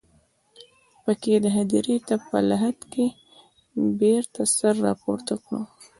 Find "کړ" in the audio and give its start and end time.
5.45-5.53